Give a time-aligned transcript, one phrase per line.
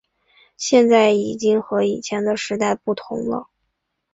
[0.57, 3.49] 现在已经和以前的时代不同了